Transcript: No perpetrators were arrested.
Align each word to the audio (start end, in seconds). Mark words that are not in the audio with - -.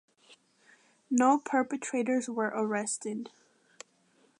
No 1.11 1.37
perpetrators 1.37 2.27
were 2.27 2.45
arrested. 2.55 3.29